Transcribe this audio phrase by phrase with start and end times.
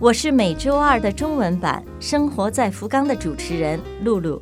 [0.00, 4.40] 我是每周二的中文版《生活在福冈》的主持人露露。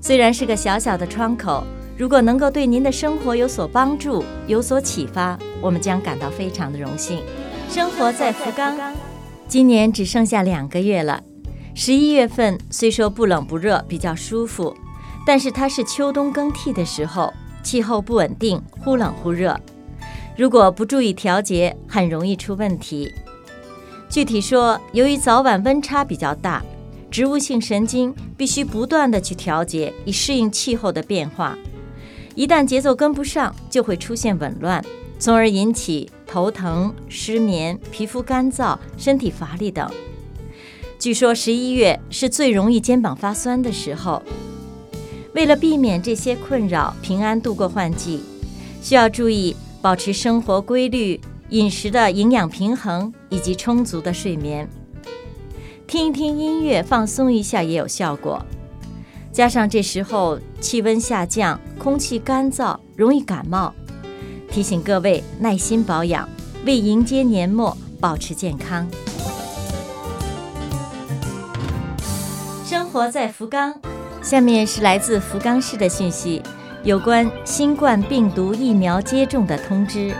[0.00, 1.64] 虽然是个小小的窗口，
[1.96, 7.22] 如果能够对您的生活有所帮助、有所启发，我们将感到非常的荣幸。
[7.68, 8.76] 生活在福冈，
[9.46, 11.22] 今年只剩下两个月了。
[11.72, 14.76] 十一月份虽说不冷不热，比较舒服，
[15.24, 19.56] 但是它是秋冬更替的时候，气候不稳定，忽冷忽热。
[20.36, 23.14] 如果不注意调节，很容易出问题。
[24.08, 26.62] 具体说，由于早晚温差比较大，
[27.10, 31.58] 植物性神经必须不断的去调节，以适应气候的变化。
[32.34, 34.84] 一旦节奏跟不上，就会出现紊乱，
[35.18, 39.88] 从而引起头疼、失眠、皮肤干燥、身体乏力等。
[40.98, 44.22] 据说十一月是最容易肩膀发酸的时候。
[45.34, 48.20] 为了避免这些困扰，平安度过换季，
[48.80, 51.20] 需要注意保持生活规律。
[51.50, 54.68] 饮食的营养平衡以及充足的睡眠，
[55.86, 58.44] 听一听音乐放松一下也有效果。
[59.30, 63.72] 加上这时候气温下降，空气干燥，容易感冒，
[64.50, 66.28] 提醒各位耐心保养，
[66.64, 68.88] 为迎接年末保持健康。
[72.64, 73.74] 生活在福冈，
[74.22, 76.42] 下面是来自福冈市的讯息，
[76.82, 80.14] 有关新冠病毒疫苗接种的通知。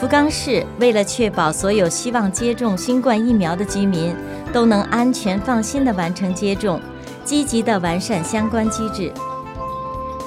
[0.00, 4.14] 福冈市为了确保所有希望接种新冠疫苗的居民
[4.52, 6.80] 都能安全放心地完成接种，
[7.24, 9.12] 积极地完善相关机制。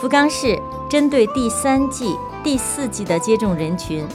[0.01, 0.59] 福冈市
[0.89, 4.07] 针对第三季、第四季的接种人群，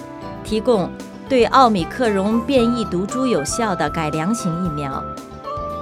[0.43, 0.91] 提供
[1.29, 5.03] 对奥米克戎变异毒株有效的改良型疫苗。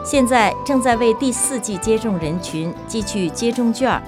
[0.05, 4.03] 现在正在为第四季接种人群寄去接种券儿，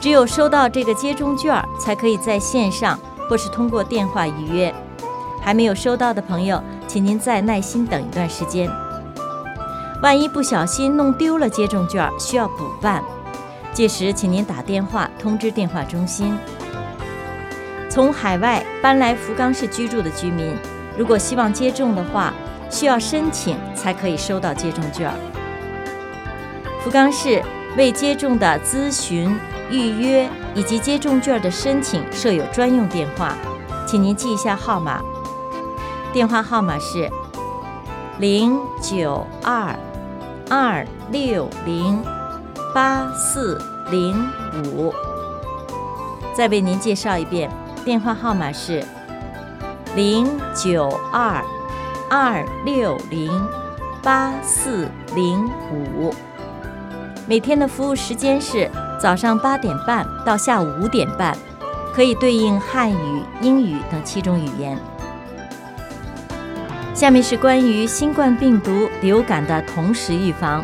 [0.00, 2.98] 只有收到这个接种券儿，才可以在线上。
[3.28, 4.74] 或是通过电话预约，
[5.40, 8.70] 还没有收到的朋友，请您再耐心等一段时间。
[10.02, 13.02] 万一不小心弄丢了接种券，需要补办，
[13.72, 16.36] 届时请您打电话通知电话中心。
[17.88, 20.54] 从海外搬来福冈市居住的居民，
[20.96, 22.32] 如果希望接种的话，
[22.70, 25.12] 需要申请才可以收到接种券。
[26.82, 27.42] 福冈市
[27.76, 29.34] 未接种的咨询。
[29.72, 33.36] 预约以及接种券的申请设有专用电话，
[33.86, 35.00] 请您记一下号码。
[36.12, 37.08] 电话号码是
[38.18, 39.74] 零九二
[40.48, 42.02] 二六零
[42.74, 43.60] 八四
[43.90, 44.14] 零
[44.74, 44.92] 五。
[46.34, 47.50] 再为您介绍一遍，
[47.84, 48.84] 电话号码是
[49.94, 51.42] 零九二
[52.10, 53.30] 二六零
[54.02, 56.12] 八四零五。
[57.28, 58.70] 每天的服务时间是。
[59.00, 61.34] 早上八点半到下午五点半，
[61.94, 64.78] 可以对应汉语、英语等七种语言。
[67.00, 70.62] 下面是关于新冠病毒、流感的同时预防。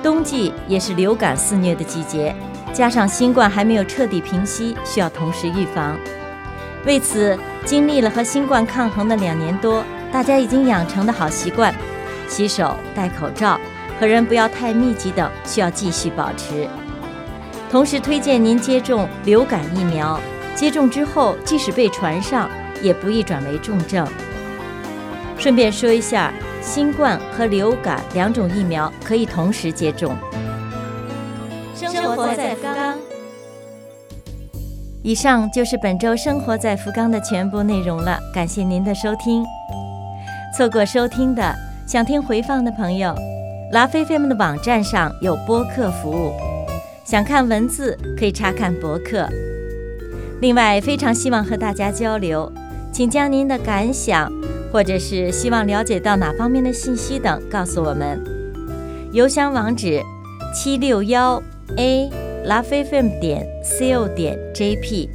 [0.00, 2.32] 冬季也是流感肆虐的季节，
[2.72, 5.98] 加上新冠还没有彻底平息，需要同时预防。
[6.86, 11.74] 为此，经历了和新冠抗衡的两年多，大家已经养成的好习惯，
[12.28, 13.60] 洗手、戴口罩、
[13.98, 16.68] 和人不要太密集等，需要继续保持。
[17.68, 20.20] 同时推荐您接种流感疫苗，
[20.54, 22.48] 接种之后即使被传上，
[22.80, 24.06] 也不易转为重症。
[25.42, 30.16] 顺便说一下，新冠和流感两种疫苗可以同时接种。
[31.74, 32.96] 生活在福冈。
[35.02, 39.44] 以上就是本周生活在福冈的全部内容了，感谢您的收听。
[40.56, 41.52] 错过收听的，
[41.88, 43.12] 想听回放的朋友，
[43.72, 46.32] 拉菲菲们的网站上有播客服务。
[47.04, 49.28] 想看文字，可以查看博客。
[50.40, 52.52] 另外，非常希望和大家交流，
[52.92, 54.32] 请将您的感想，
[54.72, 58.18] 或者是希望了解到哪方面的信息等告诉我们。
[59.12, 60.00] 邮箱网址：
[60.54, 61.42] 七六幺
[61.76, 62.10] a
[62.46, 65.08] lovefm 点 co 点 jp。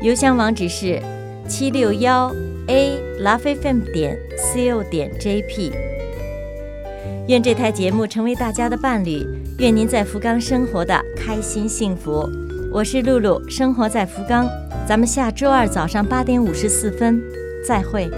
[0.00, 0.98] 邮箱网址是
[1.46, 2.34] 七六幺
[2.68, 5.72] a lovefm 点 co 点 jp。
[7.28, 9.26] 愿这台节目成为大家的伴侣。
[9.58, 12.26] 愿您在福冈生活的开心幸福。
[12.72, 14.48] 我是露露，生活在福冈。
[14.86, 17.20] 咱们下周二早上八点五十四分
[17.66, 18.08] 再会。